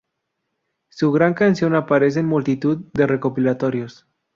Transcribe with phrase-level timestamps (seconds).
[0.89, 4.07] Su gran canción aparece en multitud de recopilatorios.